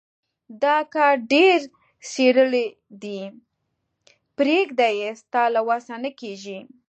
[0.63, 1.59] دا کار ډېر
[2.11, 2.67] څيرلی
[3.01, 3.19] دی.
[4.37, 6.59] پرېږده يې؛ ستا له وسه نه کېږي.